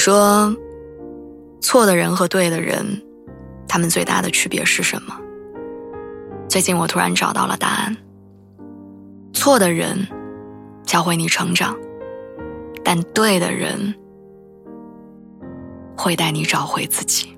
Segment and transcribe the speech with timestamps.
[0.00, 0.52] 说，
[1.60, 2.84] 错的人和对的人，
[3.68, 5.14] 他们最大的区别是什么？
[6.48, 7.96] 最近我突然找到了答案。
[9.34, 10.08] 错的人
[10.84, 11.76] 教会你成长，
[12.82, 13.94] 但对的人
[15.96, 17.36] 会带你找回自己。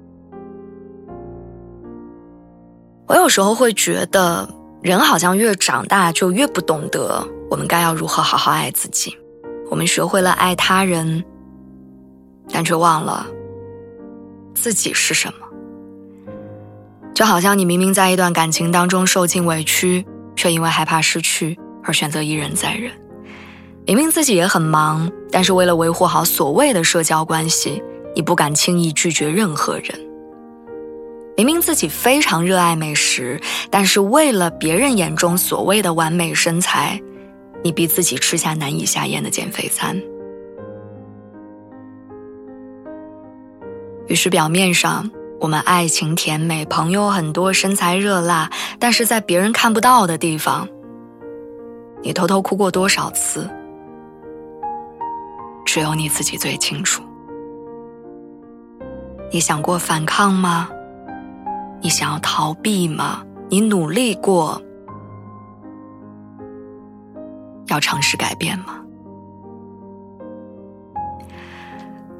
[3.09, 4.48] 我有时候会觉得，
[4.83, 9.15] 人好像越长大就越不懂得我们该要如何好好爱自己。
[9.69, 11.23] 我们学会了爱他人，
[12.52, 13.27] 但却忘了
[14.55, 15.38] 自己是什么。
[17.15, 20.05] 就好像你明明在一段感情当中受尽委屈，
[20.37, 22.91] 却因为害怕失去而选择一忍再忍；
[23.87, 27.83] 明明自己也很忙，但是为了维护好所谓的社交关系，
[28.15, 29.95] 你不敢轻易拒绝任何人；
[31.37, 33.39] 明明自己非常热爱美食，
[33.70, 36.98] 但是为了别人眼中所谓的完美身材，
[37.62, 40.00] 你逼自己吃下难以下咽的减肥餐。
[44.08, 45.11] 于是表面上。
[45.41, 50.69] 我们爱情甜美，朋友很多，身材热辣，但是在别人看不到的地方，
[52.00, 53.50] 你偷偷哭过多少次，
[55.64, 57.03] 只有你自己最清楚。
[59.33, 60.69] 你想过反抗吗？
[61.80, 63.25] 你想要逃避吗？
[63.48, 64.62] 你努力过
[67.67, 68.81] 要尝试改变吗？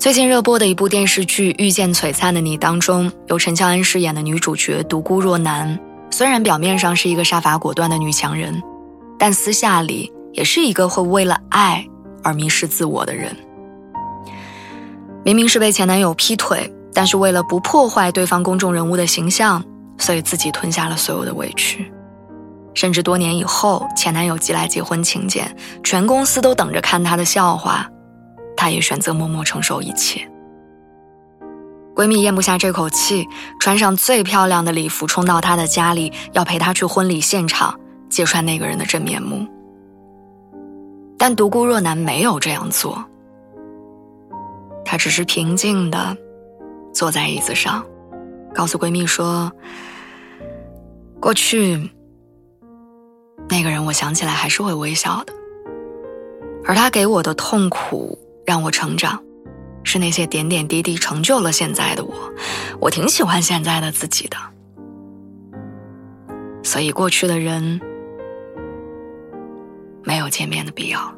[0.03, 5.79] 最近热播的一部电视剧《遇见璀璨的你》当中，由陈乔恩饰演的女主角独孤若男，
[6.11, 8.61] 虽然表面上是一个杀伐果断的女强人，
[9.17, 11.87] 但私下里也是一个会为了爱
[12.25, 13.33] 而迷失自我的人。
[15.25, 19.65] 明明是被前男友劈腿，但是为了不破坏对方公众人物的形象，
[19.99, 21.89] 所以自己吞下了所有的委屈，
[22.75, 27.89] 甚至多年以后，前男友寄来结婚请柬，全公司都等着看他的笑话。
[28.63, 30.31] 她也选择默默承受一切。
[31.97, 33.27] 闺蜜咽不下这口气，
[33.59, 39.45] 穿上最漂亮的礼服冲到他的家里，要陪他去婚礼现场揭穿那个人的真面目。
[41.19, 43.05] 但独孤若男没有这样做，
[44.85, 46.17] 她只是平静的
[46.93, 47.85] 坐在椅子上，
[48.55, 49.51] 告诉闺蜜说
[51.19, 51.91] ：“过去
[53.49, 55.33] 那个人，我想起来还是会微笑的，
[56.65, 59.23] 而他给我的痛苦。”让我成长，
[59.85, 62.15] 是那些点点滴滴成就了现在的我。
[62.81, 64.37] 我挺喜欢现在的自己的，
[66.63, 67.81] 所以过去的人
[70.03, 71.17] 没有见面的必要了。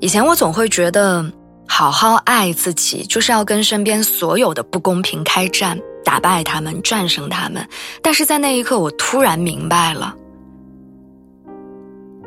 [0.00, 1.24] 以前我总会觉得，
[1.66, 7.66] 好好爱自己就是要跟身边所有的不公平开战，打败他们，战胜他们。
[8.02, 10.14] 但是在那一刻，我突然明白了，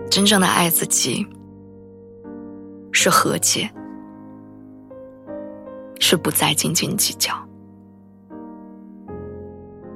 [0.10, 1.26] 真正的爱自己。
[3.02, 3.72] 是和解，
[6.02, 7.34] 是不再斤斤计较。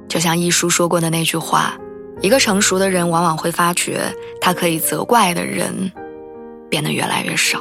[0.08, 1.76] 就像一书说过的那句话
[2.22, 4.10] ：“一个成熟的人，往往会发觉，
[4.40, 5.92] 他可以责怪的人
[6.70, 7.60] 变得越来越少。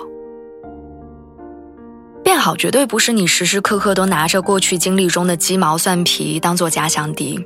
[2.23, 7.37] 变好绝对不是你时时刻刻都拿着过去经历中的鸡毛蒜皮当做假想敌。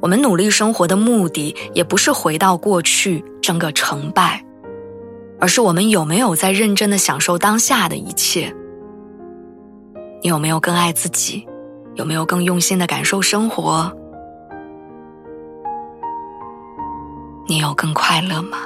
[0.00, 4.42] 我们努力生活的目的，也不是回到过去争个成败。”
[5.40, 8.54] 而是我们有没有在认真的享受当下的一切？
[10.22, 11.46] 你有没有更爱自己？
[11.94, 13.92] 有没有更用心的感受生活？
[17.46, 18.58] 你有更快乐吗？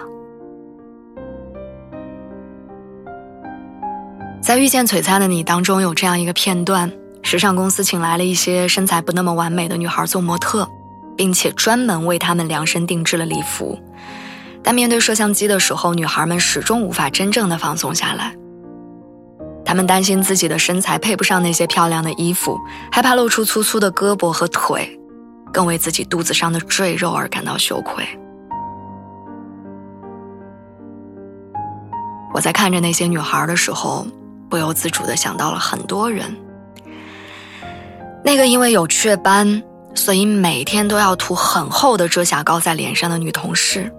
[4.43, 6.91] 在遇见璀璨的你当中，有这样一个片段：
[7.23, 10.69] 时尚公司请来了一些身材不那么完美的女孩做模特，
[11.17, 13.79] 并且专门为她们量身定制了礼服。
[14.65, 18.35] 但面对摄像机的时候，女孩们始终无法真正的放松下来。
[19.65, 22.59] 她们担心自己的身材配不上那些漂亮的衣服，
[22.91, 24.99] 害怕露出粗粗的胳膊和腿，
[25.53, 28.07] 更为自己肚子上的赘肉而感到羞愧。
[32.35, 34.07] 我在看着那些女孩的时候，
[34.49, 36.25] 不由自主的想到了很多人。
[38.25, 39.63] 那个因为有雀斑，
[39.95, 43.93] 所以每天都要涂很厚的遮瑕膏在脸上的女同事。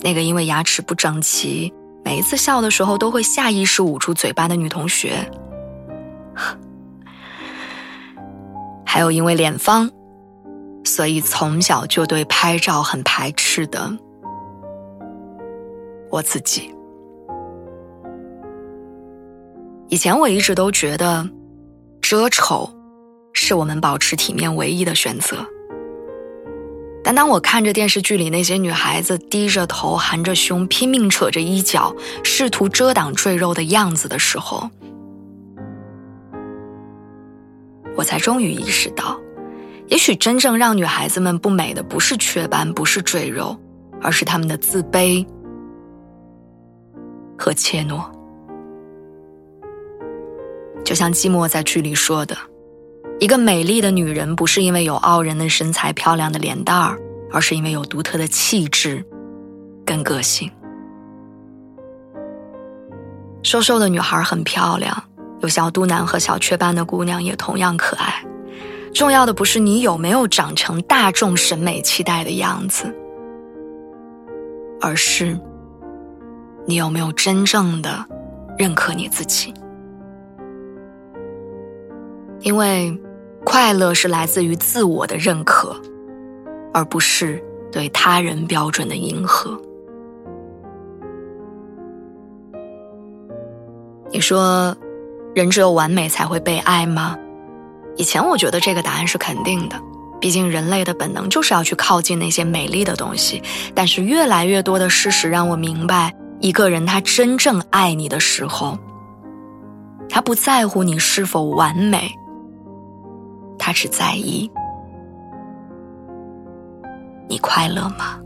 [0.00, 1.72] 那个因为牙齿不整齐，
[2.04, 5.28] 每一次笑的时候都会下意识捂住嘴巴的女同学，
[8.86, 9.90] 还有因为脸方，
[10.84, 13.90] 所以从小就对拍照很排斥的
[16.10, 16.72] 我自己。
[19.88, 21.28] 以前我一直都觉得，
[22.00, 22.70] 遮丑
[23.32, 25.44] 是我们保持体面唯一的选择。
[27.04, 34.68] 但当我看着电视剧里那些女孩子低着头、含着胸、拼命扯着衣角，试图遮挡赘肉的样子的时候，
[37.96, 39.18] 我才终于意识到，
[39.86, 43.56] 也许真正让女孩子们不美的，不是雀斑，不是赘肉，
[44.02, 45.26] 而是她们的自卑
[47.38, 48.04] 和怯懦。
[50.84, 52.36] 就像季寞在剧里说的。
[53.20, 56.96] 一个美丽的女人，不是因为有傲人的身材、漂亮的脸蛋儿，
[57.32, 59.04] 而是因为有独特的气质
[59.84, 60.48] 跟个性。
[63.42, 65.02] 瘦瘦的女孩很漂亮，
[65.40, 68.24] 有小肚腩和小雀斑的姑娘也同样可爱。
[68.94, 72.94] 重要的不是你有没有长成大众审美期待的样子，
[74.80, 75.36] 而是
[76.66, 78.06] 你有没有真正的
[78.56, 79.52] 认可你自己，
[82.42, 82.96] 因为。
[83.50, 85.74] 快乐是来自于自我的认可，
[86.74, 87.42] 而不是
[87.72, 89.58] 对他人标准的迎合。
[94.12, 94.76] 你说，
[95.34, 97.16] 人只有完美才会被爱吗？
[97.96, 99.80] 以前我觉得这个答案是肯定的，
[100.20, 103.42] 毕竟人类的本能就是要去靠近那些美丽的东西。
[103.74, 108.76] 但是越来越多的事实让我明白，一个人他真正爱你的时候，
[110.06, 112.12] 他不在乎你是否完美。
[113.68, 114.50] 他只在意
[117.28, 118.18] 你快乐吗？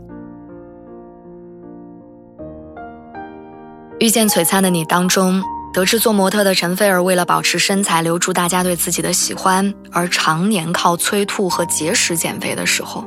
[3.99, 5.43] 遇见璀璨的你当中，
[5.73, 13.03] 得知做模特的陈菲儿为了保持身材，留住大家对自己的喜欢，而常年靠催吐和节食减肥的时候，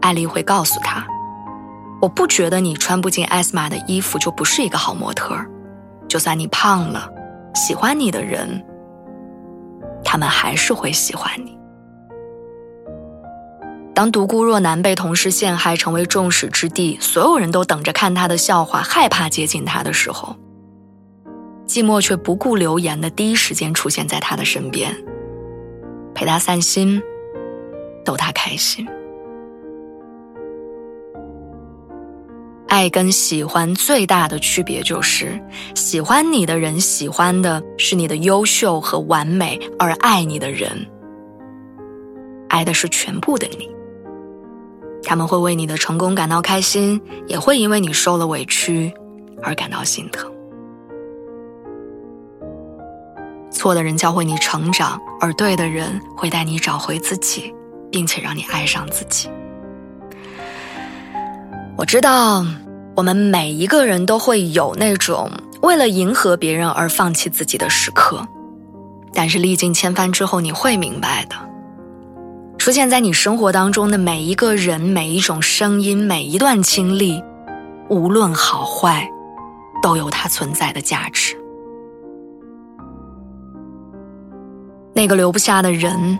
[0.00, 1.06] 艾丽会告诉他
[2.00, 5.36] ：“我不觉得你穿不进艾斯玛的衣服就不是一个好模特，
[6.08, 7.06] 就算你胖了，
[7.54, 8.64] 喜欢你的人。”
[10.04, 11.58] 他们还是会喜欢你。
[13.94, 20.36] 当独孤若男被同事陷害，成为众矢之的，所有人都等着看他的笑话，害怕接近他的时候，
[21.66, 24.96] 寂寞却不顾流言的第一时间出现在他的身边，
[26.14, 27.02] 陪他散心，
[28.04, 28.88] 逗他开心。
[32.70, 35.38] 爱跟喜欢最大的区别就是，
[35.74, 40.70] 喜欢你的人喜欢的是你的优秀和完美，而爱你的人
[42.48, 43.68] 爱的是全部的你。
[45.02, 48.92] 他们会为你的成功感到开心，也会因为你受了委屈
[49.42, 50.30] 而感到心疼。
[53.50, 57.52] 错的人教会你成长，而对的人会带你找回自己，
[57.90, 59.28] 并且让你爱上自己。
[61.80, 62.44] 我知道，
[62.94, 65.30] 我们每一个人都会有那种
[65.62, 68.22] 为了迎合别人而放弃自己的时刻，
[69.14, 71.36] 但是历尽千帆之后，你会明白的。
[72.58, 77.24] 出现在你生活当中的每一个人、每一种声音、每一段经历，
[77.88, 79.08] 无论好坏，
[79.82, 81.34] 都有它存在的价值。
[84.92, 86.18] 那个留不下的人，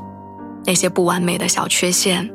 [0.64, 2.30] 那些不完美的小缺陷。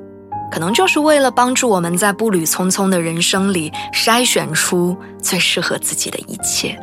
[0.55, 6.79] 可能就是为了帮助我们在步履匆匆的人生里筛选出最适合自己的一切，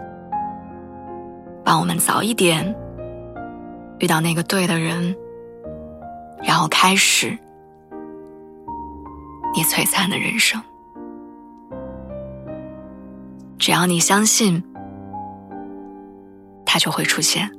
[1.64, 2.62] 帮我们早一点
[3.98, 5.16] 遇到那个对的人，
[6.42, 7.30] 然后开始
[9.54, 10.62] 你璀璨的人生。
[13.58, 14.62] 只要你相信，
[16.66, 17.50] 他就会出现。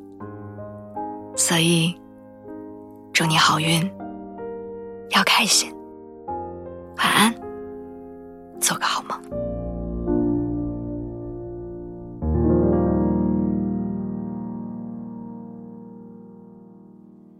[1.36, 2.00] 所以，
[3.12, 3.92] 祝你好运，
[5.10, 5.74] 要开心。